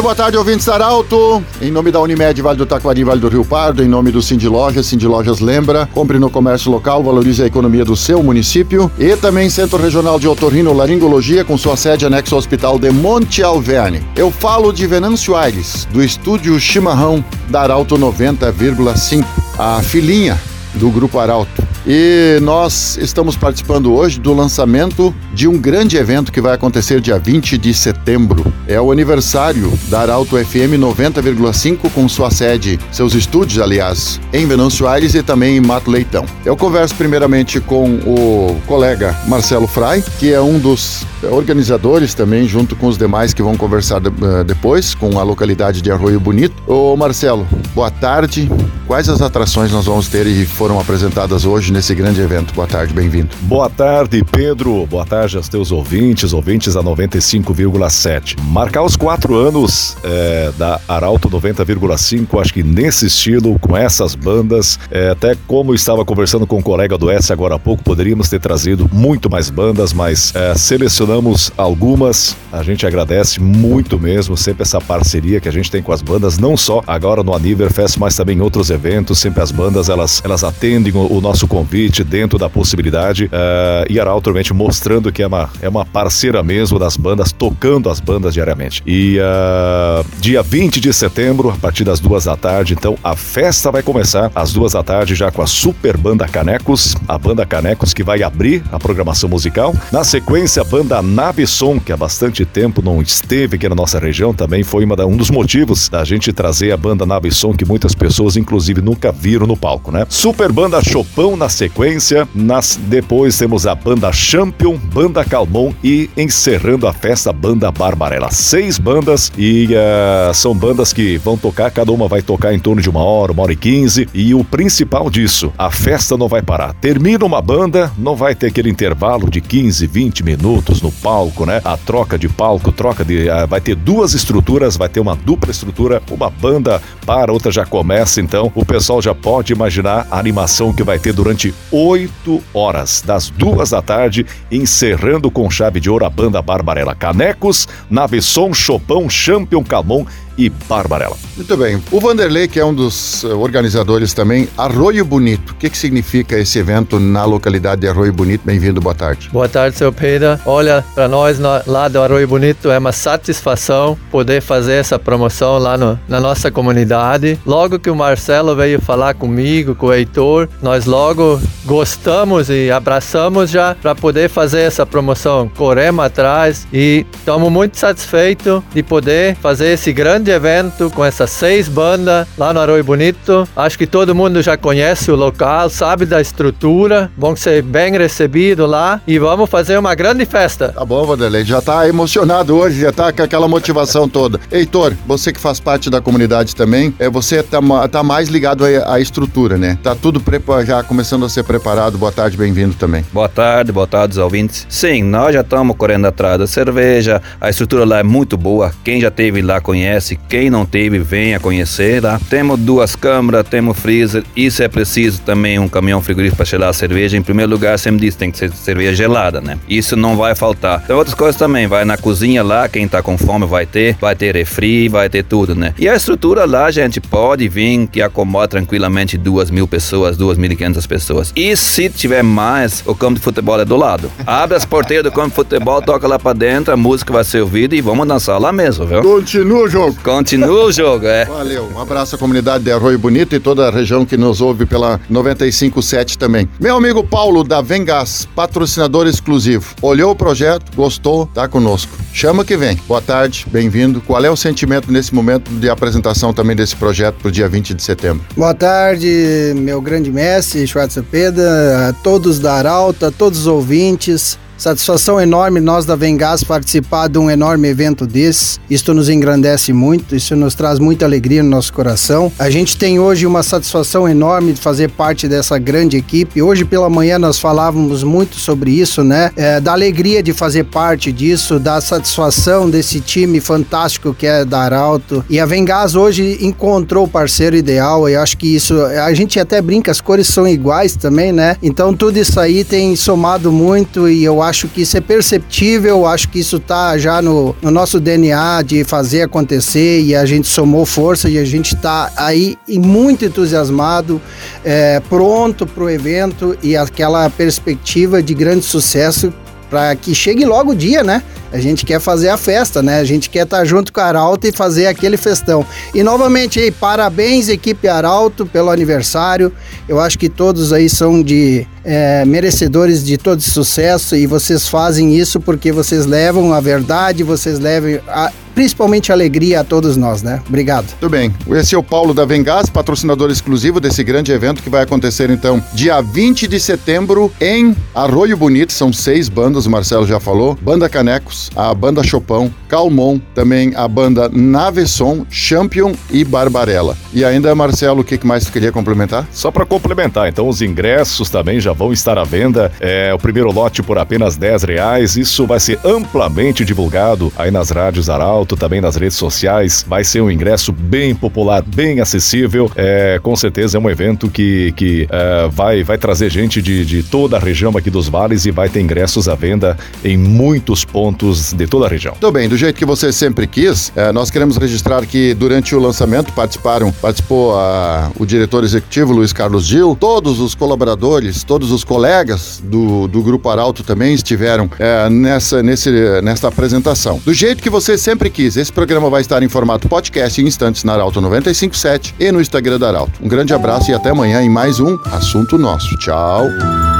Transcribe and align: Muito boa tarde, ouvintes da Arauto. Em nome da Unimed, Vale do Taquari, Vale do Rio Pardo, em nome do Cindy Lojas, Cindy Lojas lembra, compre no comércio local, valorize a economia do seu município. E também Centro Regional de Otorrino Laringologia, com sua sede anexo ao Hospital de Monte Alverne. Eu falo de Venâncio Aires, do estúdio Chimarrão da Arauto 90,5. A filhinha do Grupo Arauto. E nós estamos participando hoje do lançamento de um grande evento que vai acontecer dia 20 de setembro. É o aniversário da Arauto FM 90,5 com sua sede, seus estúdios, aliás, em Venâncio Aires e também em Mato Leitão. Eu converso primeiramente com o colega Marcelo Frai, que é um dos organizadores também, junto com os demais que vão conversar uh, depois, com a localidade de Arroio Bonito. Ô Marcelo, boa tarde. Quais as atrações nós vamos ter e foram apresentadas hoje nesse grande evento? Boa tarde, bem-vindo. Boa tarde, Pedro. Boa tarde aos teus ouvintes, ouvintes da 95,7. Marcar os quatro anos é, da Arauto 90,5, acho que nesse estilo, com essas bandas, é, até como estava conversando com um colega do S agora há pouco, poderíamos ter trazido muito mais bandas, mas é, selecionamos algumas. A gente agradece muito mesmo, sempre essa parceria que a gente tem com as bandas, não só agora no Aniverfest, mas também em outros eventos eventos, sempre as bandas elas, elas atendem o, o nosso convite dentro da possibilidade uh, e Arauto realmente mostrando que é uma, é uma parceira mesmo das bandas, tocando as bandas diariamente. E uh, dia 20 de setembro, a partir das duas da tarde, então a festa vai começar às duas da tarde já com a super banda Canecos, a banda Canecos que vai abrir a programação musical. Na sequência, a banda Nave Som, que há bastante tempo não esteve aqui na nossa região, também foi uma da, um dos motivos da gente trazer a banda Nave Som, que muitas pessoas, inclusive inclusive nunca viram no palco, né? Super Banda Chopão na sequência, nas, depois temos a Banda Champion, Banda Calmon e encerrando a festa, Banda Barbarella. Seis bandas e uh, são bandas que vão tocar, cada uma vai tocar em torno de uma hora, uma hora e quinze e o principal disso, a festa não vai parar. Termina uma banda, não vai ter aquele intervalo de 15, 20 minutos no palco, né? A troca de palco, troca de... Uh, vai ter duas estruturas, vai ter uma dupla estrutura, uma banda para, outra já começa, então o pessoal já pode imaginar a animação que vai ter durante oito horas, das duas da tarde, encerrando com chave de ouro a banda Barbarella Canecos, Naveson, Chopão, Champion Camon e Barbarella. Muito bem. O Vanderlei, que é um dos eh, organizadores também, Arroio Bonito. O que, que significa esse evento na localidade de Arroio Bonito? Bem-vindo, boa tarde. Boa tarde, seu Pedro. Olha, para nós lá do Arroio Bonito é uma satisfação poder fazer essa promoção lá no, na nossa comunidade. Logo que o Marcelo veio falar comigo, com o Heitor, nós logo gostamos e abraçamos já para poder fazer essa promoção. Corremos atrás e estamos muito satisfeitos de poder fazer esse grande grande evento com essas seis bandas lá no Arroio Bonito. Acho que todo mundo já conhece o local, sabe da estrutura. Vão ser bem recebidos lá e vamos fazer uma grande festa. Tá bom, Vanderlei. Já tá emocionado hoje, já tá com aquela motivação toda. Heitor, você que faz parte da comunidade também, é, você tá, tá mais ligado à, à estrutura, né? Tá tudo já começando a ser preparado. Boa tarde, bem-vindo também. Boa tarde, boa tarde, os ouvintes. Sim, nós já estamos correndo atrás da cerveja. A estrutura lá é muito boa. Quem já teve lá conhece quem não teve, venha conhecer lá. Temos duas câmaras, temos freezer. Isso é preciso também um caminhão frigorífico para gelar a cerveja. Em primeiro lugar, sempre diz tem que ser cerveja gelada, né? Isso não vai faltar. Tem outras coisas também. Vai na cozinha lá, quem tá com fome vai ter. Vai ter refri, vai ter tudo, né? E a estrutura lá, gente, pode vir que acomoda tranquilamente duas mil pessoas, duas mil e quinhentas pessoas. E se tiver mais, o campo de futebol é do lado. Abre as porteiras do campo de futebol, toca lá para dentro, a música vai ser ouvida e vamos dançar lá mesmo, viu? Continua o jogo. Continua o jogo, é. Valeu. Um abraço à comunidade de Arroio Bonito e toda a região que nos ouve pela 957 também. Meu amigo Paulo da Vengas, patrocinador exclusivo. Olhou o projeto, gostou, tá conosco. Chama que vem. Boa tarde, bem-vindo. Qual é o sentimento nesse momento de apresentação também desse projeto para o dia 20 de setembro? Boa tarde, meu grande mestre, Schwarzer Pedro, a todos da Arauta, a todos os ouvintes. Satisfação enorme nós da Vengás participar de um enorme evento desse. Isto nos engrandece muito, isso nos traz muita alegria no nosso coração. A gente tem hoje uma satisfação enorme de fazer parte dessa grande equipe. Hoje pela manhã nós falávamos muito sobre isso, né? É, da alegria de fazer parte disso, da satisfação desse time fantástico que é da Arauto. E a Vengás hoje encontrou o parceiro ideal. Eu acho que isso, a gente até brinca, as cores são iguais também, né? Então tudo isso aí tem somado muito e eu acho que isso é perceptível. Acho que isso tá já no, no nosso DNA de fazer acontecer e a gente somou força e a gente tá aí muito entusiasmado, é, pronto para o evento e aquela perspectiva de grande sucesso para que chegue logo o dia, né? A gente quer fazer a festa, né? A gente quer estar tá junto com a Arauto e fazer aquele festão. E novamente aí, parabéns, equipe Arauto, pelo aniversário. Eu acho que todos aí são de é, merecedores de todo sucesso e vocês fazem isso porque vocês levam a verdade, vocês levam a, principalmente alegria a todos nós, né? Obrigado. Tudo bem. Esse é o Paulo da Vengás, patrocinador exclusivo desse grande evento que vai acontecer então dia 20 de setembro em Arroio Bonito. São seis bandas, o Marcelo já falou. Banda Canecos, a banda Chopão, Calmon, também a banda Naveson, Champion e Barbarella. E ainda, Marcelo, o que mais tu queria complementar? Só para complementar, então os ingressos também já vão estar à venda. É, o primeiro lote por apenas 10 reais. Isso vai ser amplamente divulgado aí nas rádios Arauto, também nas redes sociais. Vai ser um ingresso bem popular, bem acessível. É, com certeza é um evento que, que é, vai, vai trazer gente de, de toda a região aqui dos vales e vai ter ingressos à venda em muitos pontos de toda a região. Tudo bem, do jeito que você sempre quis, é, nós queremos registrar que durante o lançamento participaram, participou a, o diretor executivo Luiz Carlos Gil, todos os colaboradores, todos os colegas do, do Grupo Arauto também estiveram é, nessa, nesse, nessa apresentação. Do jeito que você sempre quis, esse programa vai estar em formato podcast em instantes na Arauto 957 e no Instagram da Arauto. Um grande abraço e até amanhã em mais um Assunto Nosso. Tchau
Muito 0.00 0.06
boa 0.06 0.14
tarde, 0.14 0.38
ouvintes 0.38 0.64
da 0.64 0.76
Arauto. 0.76 1.44
Em 1.60 1.70
nome 1.70 1.90
da 1.90 2.00
Unimed, 2.00 2.40
Vale 2.40 2.56
do 2.56 2.64
Taquari, 2.64 3.04
Vale 3.04 3.20
do 3.20 3.28
Rio 3.28 3.44
Pardo, 3.44 3.84
em 3.84 3.86
nome 3.86 4.10
do 4.10 4.22
Cindy 4.22 4.48
Lojas, 4.48 4.86
Cindy 4.86 5.06
Lojas 5.06 5.40
lembra, 5.40 5.86
compre 5.92 6.18
no 6.18 6.30
comércio 6.30 6.70
local, 6.72 7.02
valorize 7.02 7.42
a 7.42 7.46
economia 7.46 7.84
do 7.84 7.94
seu 7.94 8.22
município. 8.22 8.90
E 8.98 9.14
também 9.14 9.50
Centro 9.50 9.76
Regional 9.76 10.18
de 10.18 10.26
Otorrino 10.26 10.72
Laringologia, 10.72 11.44
com 11.44 11.58
sua 11.58 11.76
sede 11.76 12.06
anexo 12.06 12.34
ao 12.34 12.38
Hospital 12.38 12.78
de 12.78 12.90
Monte 12.90 13.42
Alverne. 13.42 14.02
Eu 14.16 14.30
falo 14.30 14.72
de 14.72 14.86
Venâncio 14.86 15.36
Aires, 15.36 15.86
do 15.92 16.02
estúdio 16.02 16.58
Chimarrão 16.58 17.22
da 17.50 17.60
Arauto 17.60 17.98
90,5. 17.98 19.22
A 19.58 19.82
filhinha 19.82 20.40
do 20.76 20.88
Grupo 20.88 21.18
Arauto. 21.18 21.69
E 21.86 22.38
nós 22.42 22.98
estamos 22.98 23.36
participando 23.36 23.92
hoje 23.92 24.20
do 24.20 24.34
lançamento 24.34 25.14
de 25.32 25.48
um 25.48 25.58
grande 25.58 25.96
evento 25.96 26.30
que 26.30 26.40
vai 26.40 26.54
acontecer 26.54 27.00
dia 27.00 27.18
20 27.18 27.56
de 27.56 27.72
setembro. 27.72 28.52
É 28.66 28.80
o 28.80 28.92
aniversário 28.92 29.72
da 29.88 30.00
Arauto 30.00 30.36
FM 30.36 30.76
90,5 30.78 31.90
com 31.90 32.08
sua 32.08 32.30
sede, 32.30 32.78
seus 32.92 33.14
estúdios, 33.14 33.60
aliás, 33.62 34.20
em 34.32 34.46
Venâncio 34.46 34.86
Aires 34.86 35.14
e 35.14 35.22
também 35.22 35.56
em 35.56 35.60
Mato 35.60 35.90
Leitão. 35.90 36.26
Eu 36.44 36.56
converso 36.56 36.94
primeiramente 36.94 37.60
com 37.60 37.94
o 38.06 38.60
colega 38.66 39.16
Marcelo 39.26 39.66
Frai, 39.66 40.04
que 40.18 40.32
é 40.32 40.40
um 40.40 40.58
dos 40.58 41.06
organizadores 41.22 42.14
também, 42.14 42.46
junto 42.46 42.76
com 42.76 42.86
os 42.86 42.98
demais 42.98 43.32
que 43.32 43.42
vão 43.42 43.56
conversar 43.56 44.00
uh, 44.06 44.44
depois, 44.44 44.94
com 44.94 45.18
a 45.18 45.22
localidade 45.22 45.82
de 45.82 45.90
Arroio 45.90 46.20
Bonito. 46.20 46.54
Ô 46.66 46.96
Marcelo, 46.96 47.46
boa 47.74 47.90
tarde. 47.90 48.48
Quais 48.90 49.08
as 49.08 49.22
atrações 49.22 49.70
nós 49.70 49.86
vamos 49.86 50.08
ter 50.08 50.26
e 50.26 50.44
foram 50.44 50.80
apresentadas 50.80 51.44
hoje 51.44 51.72
nesse 51.72 51.94
grande 51.94 52.20
evento? 52.20 52.52
Boa 52.52 52.66
tarde, 52.66 52.92
bem-vindo. 52.92 53.28
Boa 53.42 53.70
tarde, 53.70 54.24
Pedro. 54.24 54.84
Boa 54.84 55.06
tarde 55.06 55.36
aos 55.36 55.48
teus 55.48 55.70
ouvintes, 55.70 56.32
ouvintes 56.32 56.74
da 56.74 56.82
95,7. 56.82 58.40
Marcar 58.42 58.82
os 58.82 58.96
quatro 58.96 59.36
anos 59.36 59.96
é, 60.02 60.50
da 60.58 60.80
Arauto 60.88 61.30
90,5, 61.30 62.40
acho 62.40 62.52
que 62.52 62.64
nesse 62.64 63.06
estilo, 63.06 63.60
com 63.60 63.76
essas 63.76 64.16
bandas, 64.16 64.76
é, 64.90 65.10
até 65.10 65.36
como 65.46 65.72
estava 65.72 66.04
conversando 66.04 66.44
com 66.44 66.58
um 66.58 66.62
colega 66.62 66.98
do 66.98 67.08
S 67.08 67.32
agora 67.32 67.54
há 67.54 67.58
pouco, 67.60 67.84
poderíamos 67.84 68.28
ter 68.28 68.40
trazido 68.40 68.90
muito 68.92 69.30
mais 69.30 69.50
bandas, 69.50 69.92
mas 69.92 70.34
é, 70.34 70.52
selecionamos 70.56 71.52
algumas. 71.56 72.36
A 72.50 72.64
gente 72.64 72.84
agradece 72.84 73.40
muito 73.40 74.00
mesmo, 74.00 74.36
sempre 74.36 74.64
essa 74.64 74.80
parceria 74.80 75.40
que 75.40 75.48
a 75.48 75.52
gente 75.52 75.70
tem 75.70 75.80
com 75.80 75.92
as 75.92 76.02
bandas, 76.02 76.38
não 76.38 76.56
só 76.56 76.82
agora 76.88 77.22
no 77.22 77.32
Aniverfest, 77.32 77.96
mas 77.96 78.16
também 78.16 78.36
em 78.36 78.40
outros 78.40 78.68
eventos 78.68 78.79
eventos, 78.80 79.18
sempre 79.18 79.42
as 79.42 79.52
bandas 79.52 79.90
elas, 79.90 80.22
elas 80.24 80.42
atendem 80.42 80.92
o, 80.94 81.18
o 81.18 81.20
nosso 81.20 81.46
convite 81.46 82.02
dentro 82.02 82.38
da 82.38 82.48
possibilidade 82.48 83.26
uh, 83.26 83.90
e 83.90 84.00
Arauto 84.00 84.30
realmente 84.30 84.54
mostrando 84.54 85.12
que 85.12 85.22
é 85.22 85.26
uma, 85.26 85.50
é 85.60 85.68
uma 85.68 85.84
parceira 85.84 86.42
mesmo 86.42 86.78
das 86.78 86.96
bandas, 86.96 87.30
tocando 87.30 87.90
as 87.90 88.00
bandas 88.00 88.32
diariamente. 88.32 88.82
E 88.86 89.18
uh, 89.18 90.06
dia 90.18 90.42
20 90.42 90.80
de 90.80 90.92
setembro, 90.92 91.50
a 91.50 91.56
partir 91.56 91.84
das 91.84 92.00
duas 92.00 92.24
da 92.24 92.36
tarde, 92.36 92.72
então 92.72 92.96
a 93.04 93.14
festa 93.14 93.70
vai 93.70 93.82
começar 93.82 94.30
às 94.34 94.52
duas 94.52 94.72
da 94.72 94.82
tarde 94.82 95.14
já 95.14 95.30
com 95.30 95.42
a 95.42 95.46
super 95.46 95.96
banda 95.96 96.26
Canecos, 96.26 96.96
a 97.06 97.18
banda 97.18 97.44
Canecos 97.44 97.92
que 97.92 98.02
vai 98.02 98.22
abrir 98.22 98.62
a 98.72 98.78
programação 98.78 99.28
musical. 99.28 99.74
Na 99.92 100.04
sequência, 100.04 100.62
a 100.62 100.64
banda 100.64 101.02
Nave 101.02 101.46
Som, 101.46 101.78
que 101.78 101.92
há 101.92 101.96
bastante 101.96 102.44
tempo 102.44 102.80
não 102.82 103.02
esteve 103.02 103.56
aqui 103.56 103.68
na 103.68 103.74
nossa 103.74 103.98
região, 103.98 104.32
também 104.32 104.62
foi 104.62 104.84
uma 104.84 104.96
da, 104.96 105.06
um 105.06 105.16
dos 105.16 105.30
motivos 105.30 105.88
da 105.88 106.02
gente 106.04 106.32
trazer 106.32 106.72
a 106.72 106.76
banda 106.76 107.04
Nave 107.04 107.30
Som, 107.30 107.52
que 107.52 107.64
muitas 107.64 107.94
pessoas, 107.94 108.36
inclusive 108.36 108.59
inclusive 108.60 108.82
nunca 108.82 109.10
viram 109.10 109.46
no 109.46 109.56
palco, 109.56 109.90
né? 109.90 110.06
Super 110.08 110.52
Banda 110.52 110.82
Chopão 110.84 111.34
na 111.34 111.48
sequência, 111.48 112.28
nas, 112.34 112.78
depois 112.78 113.38
temos 113.38 113.66
a 113.66 113.74
Banda 113.74 114.12
Champion, 114.12 114.76
Banda 114.76 115.24
Calmon 115.24 115.72
e 115.82 116.10
encerrando 116.14 116.86
a 116.86 116.92
festa, 116.92 117.32
Banda 117.32 117.72
Barbarella. 117.72 118.30
Seis 118.30 118.78
bandas 118.78 119.32
e 119.38 119.68
uh, 119.68 120.34
são 120.34 120.54
bandas 120.54 120.92
que 120.92 121.16
vão 121.16 121.38
tocar, 121.38 121.70
cada 121.70 121.90
uma 121.90 122.06
vai 122.06 122.20
tocar 122.20 122.52
em 122.52 122.58
torno 122.58 122.82
de 122.82 122.90
uma 122.90 123.02
hora, 123.02 123.32
uma 123.32 123.42
hora 123.42 123.52
e 123.52 123.56
quinze 123.56 124.06
e 124.12 124.34
o 124.34 124.44
principal 124.44 125.08
disso, 125.08 125.50
a 125.56 125.70
festa 125.70 126.18
não 126.18 126.28
vai 126.28 126.42
parar. 126.42 126.74
Termina 126.74 127.24
uma 127.24 127.40
banda, 127.40 127.90
não 127.96 128.14
vai 128.14 128.34
ter 128.34 128.48
aquele 128.48 128.68
intervalo 128.68 129.30
de 129.30 129.40
15, 129.40 129.86
20 129.86 130.22
minutos 130.22 130.82
no 130.82 130.92
palco, 130.92 131.46
né? 131.46 131.62
A 131.64 131.78
troca 131.78 132.18
de 132.18 132.28
palco, 132.28 132.70
troca 132.70 133.04
de... 133.04 133.28
Uh, 133.30 133.46
vai 133.48 133.60
ter 133.60 133.74
duas 133.74 134.12
estruturas, 134.12 134.76
vai 134.76 134.88
ter 134.88 135.00
uma 135.00 135.16
dupla 135.16 135.50
estrutura, 135.50 136.02
uma 136.10 136.28
banda 136.28 136.82
para, 137.06 137.32
outra 137.32 137.50
já 137.50 137.64
começa, 137.64 138.20
então 138.20 138.49
o 138.54 138.64
pessoal 138.64 139.00
já 139.00 139.14
pode 139.14 139.52
imaginar 139.52 140.06
a 140.10 140.18
animação 140.18 140.72
que 140.72 140.82
vai 140.82 140.98
ter 140.98 141.12
durante 141.12 141.54
oito 141.70 142.42
horas, 142.52 143.02
das 143.04 143.30
duas 143.30 143.70
da 143.70 143.82
tarde, 143.82 144.26
encerrando 144.50 145.30
com 145.30 145.50
chave 145.50 145.80
de 145.80 145.90
ouro 145.90 146.04
a 146.04 146.10
banda 146.10 146.42
Barbarella 146.42 146.94
Canecos, 146.94 147.68
Naveson, 147.88 148.52
Chopão, 148.52 149.08
Champion 149.08 149.62
Camon 149.62 150.06
e 150.40 150.48
Barbarella. 150.48 151.16
Muito 151.36 151.56
bem. 151.56 151.82
O 151.90 152.00
Vanderlei, 152.00 152.48
que 152.48 152.58
é 152.58 152.64
um 152.64 152.74
dos 152.74 153.24
eh, 153.24 153.28
organizadores 153.28 154.14
também, 154.14 154.48
Arroio 154.56 155.04
Bonito. 155.04 155.50
O 155.50 155.54
que, 155.54 155.68
que 155.68 155.76
significa 155.76 156.38
esse 156.38 156.58
evento 156.58 156.98
na 156.98 157.26
localidade 157.26 157.82
de 157.82 157.88
Arroio 157.88 158.12
Bonito? 158.12 158.40
Bem-vindo, 158.44 158.80
boa 158.80 158.94
tarde. 158.94 159.28
Boa 159.30 159.48
tarde, 159.48 159.76
seu 159.76 159.92
Pedro. 159.92 160.40
Olha, 160.46 160.82
para 160.94 161.08
nós 161.08 161.38
lá 161.66 161.88
do 161.88 162.00
Arroio 162.00 162.26
Bonito 162.26 162.70
é 162.70 162.78
uma 162.78 162.92
satisfação 162.92 163.98
poder 164.10 164.40
fazer 164.40 164.74
essa 164.74 164.98
promoção 164.98 165.58
lá 165.58 165.76
no, 165.76 165.98
na 166.08 166.20
nossa 166.20 166.50
comunidade. 166.50 167.38
Logo 167.44 167.78
que 167.78 167.90
o 167.90 167.96
Marcelo 167.96 168.56
veio 168.56 168.80
falar 168.80 169.12
comigo, 169.12 169.74
com 169.74 169.86
o 169.86 169.92
Heitor, 169.92 170.48
nós 170.62 170.86
logo 170.86 171.38
gostamos 171.66 172.48
e 172.48 172.70
abraçamos 172.70 173.50
já 173.50 173.74
para 173.74 173.94
poder 173.94 174.30
fazer 174.30 174.62
essa 174.62 174.86
promoção. 174.86 175.50
Corremos 175.54 176.04
atrás 176.04 176.66
e 176.72 177.04
estamos 177.12 177.50
muito 177.52 177.76
satisfeitos 177.76 178.62
de 178.72 178.82
poder 178.82 179.36
fazer 179.36 179.74
esse 179.74 179.92
grande 179.92 180.29
grande 180.30 180.32
evento 180.32 180.90
com 180.90 181.04
essas 181.04 181.30
seis 181.30 181.68
bandas 181.68 182.26
lá 182.38 182.52
no 182.52 182.60
Arroio 182.60 182.84
Bonito. 182.84 183.48
Acho 183.56 183.76
que 183.76 183.86
todo 183.86 184.14
mundo 184.14 184.40
já 184.40 184.56
conhece 184.56 185.10
o 185.10 185.16
local, 185.16 185.68
sabe 185.68 186.06
da 186.06 186.20
estrutura. 186.20 187.10
Vão 187.16 187.34
ser 187.34 187.62
bem 187.62 187.92
recebidos 187.92 188.68
lá 188.68 189.00
e 189.06 189.18
vamos 189.18 189.50
fazer 189.50 189.78
uma 189.78 189.94
grande 189.94 190.24
festa. 190.24 190.68
Tá 190.68 190.84
bom, 190.84 191.04
Vanderlei. 191.04 191.44
Já 191.44 191.60
tá 191.60 191.88
emocionado 191.88 192.56
hoje, 192.56 192.80
já 192.80 192.92
tá 192.92 193.12
com 193.12 193.22
aquela 193.22 193.48
motivação 193.48 194.08
toda. 194.08 194.38
Heitor, 194.52 194.94
você 195.06 195.32
que 195.32 195.40
faz 195.40 195.58
parte 195.58 195.90
da 195.90 196.00
comunidade 196.00 196.54
também, 196.54 196.94
é, 196.98 197.08
você 197.08 197.42
tá, 197.42 197.58
tá 197.90 198.02
mais 198.02 198.28
ligado 198.28 198.64
à, 198.64 198.94
à 198.94 199.00
estrutura, 199.00 199.56
né? 199.56 199.78
Tá 199.82 199.94
tudo 199.94 200.22
já 200.64 200.82
começando 200.82 201.24
a 201.24 201.28
ser 201.28 201.42
preparado. 201.42 201.98
Boa 201.98 202.12
tarde, 202.12 202.36
bem-vindo 202.36 202.74
também. 202.74 203.04
Boa 203.12 203.28
tarde, 203.28 203.72
boa 203.72 203.86
tarde, 203.86 204.12
os 204.12 204.18
ouvintes. 204.18 204.66
Sim, 204.68 205.02
nós 205.02 205.34
já 205.34 205.40
estamos 205.40 205.76
correndo 205.76 206.06
atrás 206.06 206.38
da 206.38 206.46
cerveja. 206.46 207.20
A 207.40 207.50
estrutura 207.50 207.84
lá 207.84 207.98
é 207.98 208.02
muito 208.02 208.36
boa. 208.36 208.72
Quem 208.84 209.00
já 209.00 209.10
teve 209.10 209.42
lá 209.42 209.60
conhece 209.60 210.19
quem 210.28 210.50
não 210.50 210.64
teve, 210.64 210.98
venha 210.98 211.40
conhecer 211.40 212.02
lá. 212.02 212.20
Temos 212.28 212.58
duas 212.58 212.94
câmaras, 212.94 213.46
temos 213.48 213.78
freezer. 213.78 214.22
Isso 214.36 214.62
é 214.62 214.68
preciso 214.68 215.20
também 215.22 215.58
um 215.58 215.68
caminhão 215.68 216.00
frigorífico 216.02 216.36
para 216.36 216.46
gelar 216.46 216.68
a 216.70 216.72
cerveja. 216.72 217.16
Em 217.16 217.22
primeiro 217.22 217.50
lugar, 217.50 217.78
sempre 217.78 218.00
diz 218.02 218.14
tem 218.14 218.30
que 218.30 218.38
ser 218.38 218.52
cerveja 218.52 218.94
gelada, 218.94 219.40
né? 219.40 219.58
Isso 219.68 219.96
não 219.96 220.16
vai 220.16 220.34
faltar. 220.34 220.82
Tem 220.86 220.94
outras 220.94 221.14
coisas 221.14 221.36
também. 221.36 221.66
Vai 221.66 221.84
na 221.84 221.96
cozinha 221.96 222.42
lá, 222.42 222.68
quem 222.68 222.86
tá 222.86 223.02
com 223.02 223.16
fome 223.18 223.46
vai 223.46 223.66
ter. 223.66 223.96
Vai 224.00 224.14
ter 224.14 224.34
refri, 224.34 224.88
vai 224.88 225.08
ter 225.08 225.24
tudo, 225.24 225.54
né? 225.54 225.74
E 225.78 225.88
a 225.88 225.96
estrutura 225.96 226.44
lá, 226.44 226.70
gente, 226.70 227.00
pode 227.00 227.48
vir 227.48 227.86
que 227.86 228.02
acomoda 228.02 228.48
tranquilamente 228.48 229.16
duas 229.16 229.50
mil 229.50 229.68
pessoas, 229.68 230.16
duas 230.16 230.36
mil 230.36 230.50
e 230.50 230.56
quinhentas 230.56 230.86
pessoas. 230.86 231.32
E 231.36 231.56
se 231.56 231.88
tiver 231.88 232.22
mais, 232.22 232.82
o 232.86 232.94
campo 232.94 233.14
de 233.14 233.20
futebol 233.20 233.60
é 233.60 233.64
do 233.64 233.76
lado. 233.76 234.10
Abre 234.26 234.56
as 234.56 234.64
porteiras 234.64 235.04
do 235.04 235.12
campo 235.12 235.28
de 235.28 235.34
futebol, 235.34 235.80
toca 235.82 236.06
lá 236.06 236.18
para 236.18 236.32
dentro, 236.32 236.72
a 236.72 236.76
música 236.76 237.12
vai 237.12 237.24
ser 237.24 237.40
ouvida 237.40 237.76
e 237.76 237.80
vamos 237.80 238.06
dançar 238.06 238.40
lá 238.40 238.52
mesmo, 238.52 238.86
viu? 238.86 239.02
Continua 239.02 239.64
o 239.64 239.68
jogo. 239.68 239.96
Continua 240.02 240.64
o 240.64 240.72
jogo, 240.72 241.06
é. 241.06 241.26
Valeu. 241.26 241.68
Um 241.74 241.78
abraço 241.78 242.14
à 242.14 242.18
comunidade 242.18 242.64
de 242.64 242.72
Arroio 242.72 242.98
Bonito 242.98 243.34
e 243.34 243.40
toda 243.40 243.68
a 243.68 243.70
região 243.70 244.06
que 244.06 244.16
nos 244.16 244.40
ouve 244.40 244.64
pela 244.64 245.00
957 245.08 246.16
também. 246.16 246.48
Meu 246.58 246.76
amigo 246.76 247.04
Paulo 247.04 247.44
da 247.44 247.60
Vengas, 247.60 248.26
patrocinador 248.34 249.06
exclusivo. 249.06 249.74
Olhou 249.82 250.12
o 250.12 250.16
projeto, 250.16 250.74
gostou, 250.74 251.26
tá 251.26 251.46
conosco. 251.46 251.92
Chama 252.12 252.44
que 252.44 252.56
vem. 252.56 252.76
Boa 252.88 253.02
tarde, 253.02 253.46
bem-vindo. 253.50 254.00
Qual 254.00 254.24
é 254.24 254.30
o 254.30 254.36
sentimento 254.36 254.90
nesse 254.90 255.14
momento 255.14 255.50
de 255.50 255.68
apresentação 255.68 256.32
também 256.32 256.56
desse 256.56 256.74
projeto 256.76 257.16
para 257.16 257.28
o 257.28 257.32
dia 257.32 257.48
20 257.48 257.74
de 257.74 257.82
setembro? 257.82 258.24
Boa 258.36 258.54
tarde, 258.54 259.52
meu 259.56 259.80
grande 259.80 260.10
mestre, 260.10 260.66
Schwarzer 260.66 261.04
Pedro, 261.04 261.44
a 261.88 261.92
todos 262.02 262.38
da 262.38 262.54
Arauta, 262.54 263.08
a 263.08 263.10
todos 263.10 263.40
os 263.40 263.46
ouvintes. 263.46 264.38
Satisfação 264.60 265.18
enorme 265.18 265.58
nós 265.58 265.86
da 265.86 265.96
Vengás 265.96 266.44
participar 266.44 267.08
de 267.08 267.18
um 267.18 267.30
enorme 267.30 267.66
evento 267.66 268.06
desse. 268.06 268.58
Isto 268.68 268.92
nos 268.92 269.08
engrandece 269.08 269.72
muito, 269.72 270.14
isso 270.14 270.36
nos 270.36 270.54
traz 270.54 270.78
muita 270.78 271.06
alegria 271.06 271.42
no 271.42 271.48
nosso 271.48 271.72
coração. 271.72 272.30
A 272.38 272.50
gente 272.50 272.76
tem 272.76 273.00
hoje 273.00 273.24
uma 273.24 273.42
satisfação 273.42 274.06
enorme 274.06 274.52
de 274.52 274.60
fazer 274.60 274.90
parte 274.90 275.26
dessa 275.26 275.58
grande 275.58 275.96
equipe. 275.96 276.42
Hoje 276.42 276.66
pela 276.66 276.90
manhã 276.90 277.18
nós 277.18 277.38
falávamos 277.38 278.02
muito 278.02 278.36
sobre 278.36 278.70
isso, 278.70 279.02
né? 279.02 279.30
É, 279.34 279.60
da 279.62 279.72
alegria 279.72 280.22
de 280.22 280.34
fazer 280.34 280.64
parte 280.64 281.10
disso, 281.10 281.58
da 281.58 281.80
satisfação 281.80 282.68
desse 282.68 283.00
time 283.00 283.40
fantástico 283.40 284.12
que 284.12 284.26
é 284.26 284.44
da 284.44 284.60
Arauto. 284.60 285.24
E 285.30 285.40
a 285.40 285.46
Vengás 285.46 285.94
hoje 285.94 286.36
encontrou 286.38 287.06
o 287.06 287.08
parceiro 287.08 287.56
ideal. 287.56 288.06
Eu 288.06 288.20
acho 288.20 288.36
que 288.36 288.56
isso, 288.56 288.78
a 288.78 289.14
gente 289.14 289.40
até 289.40 289.62
brinca, 289.62 289.90
as 289.90 290.02
cores 290.02 290.28
são 290.28 290.46
iguais 290.46 290.96
também, 290.96 291.32
né? 291.32 291.56
Então 291.62 291.94
tudo 291.94 292.18
isso 292.18 292.38
aí 292.38 292.62
tem 292.62 292.94
somado 292.94 293.50
muito 293.50 294.06
e 294.06 294.22
eu 294.22 294.42
acho 294.42 294.49
que 294.68 294.82
isso 294.82 294.96
é 294.96 295.00
perceptível. 295.00 296.06
Acho 296.06 296.28
que 296.28 296.38
isso 296.38 296.58
tá 296.58 296.96
já 296.98 297.20
no, 297.22 297.54
no 297.60 297.70
nosso 297.70 298.00
DNA 298.00 298.62
de 298.62 298.84
fazer 298.84 299.22
acontecer 299.22 300.00
e 300.00 300.14
a 300.14 300.24
gente 300.24 300.48
somou 300.48 300.84
força 300.84 301.28
e 301.28 301.38
a 301.38 301.44
gente 301.44 301.76
tá 301.76 302.12
aí 302.16 302.56
muito 302.68 303.24
entusiasmado, 303.24 304.20
é, 304.64 305.00
pronto 305.08 305.66
para 305.66 305.84
o 305.84 305.90
evento 305.90 306.56
e 306.62 306.76
aquela 306.76 307.28
perspectiva 307.30 308.22
de 308.22 308.34
grande 308.34 308.64
sucesso 308.64 309.32
para 309.68 309.94
que 309.94 310.14
chegue 310.14 310.44
logo 310.44 310.72
o 310.72 310.74
dia, 310.74 311.04
né? 311.04 311.22
A 311.52 311.58
gente 311.58 311.84
quer 311.84 312.00
fazer 312.00 312.28
a 312.28 312.36
festa, 312.36 312.82
né? 312.82 313.00
A 313.00 313.04
gente 313.04 313.28
quer 313.28 313.44
estar 313.44 313.58
tá 313.58 313.64
junto 313.64 313.92
com 313.92 314.00
a 314.00 314.04
Arauto 314.04 314.46
e 314.46 314.52
fazer 314.52 314.86
aquele 314.86 315.16
festão. 315.16 315.64
E 315.94 316.02
novamente 316.02 316.60
aí, 316.60 316.70
parabéns, 316.70 317.48
equipe 317.48 317.88
Arauto, 317.88 318.46
pelo 318.46 318.70
aniversário. 318.70 319.52
Eu 319.88 320.00
acho 320.00 320.18
que 320.18 320.28
todos 320.28 320.72
aí 320.72 320.88
são 320.88 321.22
de 321.22 321.66
é, 321.84 322.24
merecedores 322.24 323.04
de 323.04 323.16
todo 323.16 323.40
sucesso 323.40 324.14
e 324.14 324.26
vocês 324.26 324.68
fazem 324.68 325.16
isso 325.16 325.40
porque 325.40 325.72
vocês 325.72 326.06
levam 326.06 326.52
a 326.52 326.60
verdade, 326.60 327.22
vocês 327.22 327.58
levam 327.58 327.98
a, 328.08 328.30
principalmente 328.54 329.10
alegria 329.10 329.60
a 329.60 329.64
todos 329.64 329.96
nós, 329.96 330.22
né? 330.22 330.42
Obrigado. 330.46 330.94
Tudo 331.00 331.10
bem. 331.10 331.34
Esse 331.52 331.74
é 331.74 331.78
o 331.78 331.82
Paulo 331.82 332.12
da 332.12 332.24
Vengás, 332.24 332.68
patrocinador 332.68 333.30
exclusivo 333.30 333.80
desse 333.80 334.04
grande 334.04 334.32
evento 334.32 334.62
que 334.62 334.68
vai 334.68 334.82
acontecer 334.82 335.30
então 335.30 335.62
dia 335.72 336.00
20 336.00 336.46
de 336.46 336.60
setembro 336.60 337.32
em 337.40 337.74
Arroio 337.94 338.36
Bonito. 338.36 338.72
São 338.72 338.92
seis 338.92 339.28
bandas, 339.28 339.66
o 339.66 339.70
Marcelo 339.70 340.06
já 340.06 340.20
falou. 340.20 340.58
Banda 340.60 340.88
Canecos, 340.88 341.39
a 341.54 341.72
banda 341.72 342.02
Chopão, 342.02 342.52
Calmon, 342.68 343.18
também 343.34 343.72
a 343.76 343.86
banda 343.86 344.28
Naveson, 344.28 345.24
Champion 345.30 345.92
e 346.10 346.24
Barbarella. 346.24 346.96
E 347.12 347.24
ainda, 347.24 347.54
Marcelo, 347.54 348.00
o 348.00 348.04
que 348.04 348.26
mais 348.26 348.44
tu 348.44 348.52
queria 348.52 348.72
complementar? 348.72 349.26
Só 349.32 349.50
para 349.50 349.64
complementar, 349.64 350.28
então 350.28 350.48
os 350.48 350.60
ingressos 350.62 351.30
também 351.30 351.60
já 351.60 351.72
vão 351.72 351.92
estar 351.92 352.18
à 352.18 352.24
venda. 352.24 352.70
É, 352.80 353.12
o 353.14 353.18
primeiro 353.18 353.52
lote 353.52 353.82
por 353.82 353.98
apenas 353.98 354.36
10 354.36 354.62
reais. 354.64 355.16
Isso 355.16 355.46
vai 355.46 355.60
ser 355.60 355.78
amplamente 355.84 356.64
divulgado 356.64 357.32
aí 357.36 357.50
nas 357.50 357.70
rádios 357.70 358.08
Arauto, 358.10 358.56
também 358.56 358.80
nas 358.80 358.96
redes 358.96 359.16
sociais. 359.16 359.84
Vai 359.86 360.04
ser 360.04 360.20
um 360.20 360.30
ingresso 360.30 360.72
bem 360.72 361.14
popular, 361.14 361.62
bem 361.62 362.00
acessível. 362.00 362.70
É, 362.76 363.20
com 363.22 363.36
certeza 363.36 363.78
é 363.78 363.80
um 363.80 363.88
evento 363.88 364.28
que, 364.28 364.72
que 364.72 365.06
é, 365.10 365.48
vai, 365.48 365.82
vai 365.82 365.98
trazer 365.98 366.30
gente 366.30 366.60
de, 366.60 366.84
de 366.84 367.02
toda 367.02 367.36
a 367.36 367.40
região 367.40 367.76
aqui 367.76 367.90
dos 367.90 368.08
vales 368.08 368.46
e 368.46 368.50
vai 368.50 368.68
ter 368.68 368.80
ingressos 368.80 369.28
à 369.28 369.34
venda 369.34 369.76
em 370.04 370.16
muitos 370.16 370.84
pontos 370.84 371.29
de 371.34 371.66
toda 371.66 371.86
a 371.86 371.88
região. 371.88 372.14
Tudo 372.20 372.32
bem, 372.32 372.48
do 372.48 372.56
jeito 372.56 372.76
que 372.76 372.84
você 372.84 373.12
sempre 373.12 373.46
quis, 373.46 373.92
é, 373.96 374.12
nós 374.12 374.30
queremos 374.30 374.56
registrar 374.56 375.04
que 375.06 375.34
durante 375.34 375.74
o 375.74 375.80
lançamento 375.80 376.32
participaram, 376.32 376.92
participou 376.92 377.58
a, 377.58 378.10
o 378.18 378.26
diretor 378.26 378.64
executivo 378.64 379.12
Luiz 379.12 379.32
Carlos 379.32 379.64
Gil, 379.64 379.96
todos 379.98 380.40
os 380.40 380.54
colaboradores, 380.54 381.42
todos 381.44 381.70
os 381.72 381.84
colegas 381.84 382.62
do, 382.62 383.08
do 383.08 383.22
Grupo 383.22 383.48
Arauto 383.48 383.82
também 383.82 384.14
estiveram 384.14 384.70
é, 384.78 385.08
nessa, 385.08 385.62
nesse, 385.62 385.90
nessa 386.22 386.48
apresentação. 386.48 387.20
Do 387.24 387.32
jeito 387.32 387.62
que 387.62 387.70
você 387.70 387.96
sempre 387.96 388.30
quis, 388.30 388.56
esse 388.56 388.72
programa 388.72 389.08
vai 389.10 389.20
estar 389.20 389.42
em 389.42 389.48
formato 389.48 389.88
podcast 389.88 390.40
em 390.40 390.46
instantes 390.46 390.84
na 390.84 390.94
Arauto 390.94 391.20
957 391.20 392.14
e 392.18 392.30
no 392.32 392.40
Instagram 392.40 392.78
da 392.78 392.88
Arauto. 392.88 393.12
Um 393.22 393.28
grande 393.28 393.54
abraço 393.54 393.90
e 393.90 393.94
até 393.94 394.10
amanhã 394.10 394.42
em 394.42 394.48
mais 394.48 394.80
um 394.80 394.98
Assunto 395.12 395.58
Nosso. 395.58 395.96
Tchau 395.98 396.99